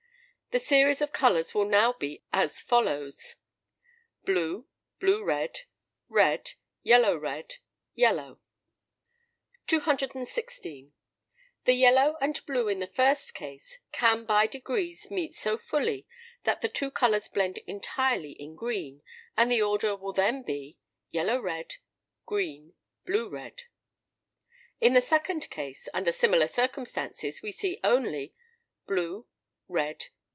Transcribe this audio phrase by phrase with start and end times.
[0.51, 3.37] The series of colours will now be as follows:
[4.25, 4.67] Blue.
[4.99, 5.59] Blue red.
[6.09, 6.55] Red.
[6.83, 7.55] Yellow red.
[7.95, 8.41] Yellow.
[9.67, 10.91] 216.
[11.63, 16.05] The yellow and blue, in the first case (214), can by degrees meet so fully,
[16.43, 19.03] that the two colours blend entirely in green,
[19.37, 20.77] and the order will then be,
[21.11, 21.75] Yellow red.
[22.25, 22.73] Green.
[23.05, 23.61] Blue red.
[24.81, 28.35] In the second case (215), under similar circumstances, we see only
[28.85, 29.27] Blue.
[29.69, 30.07] Red.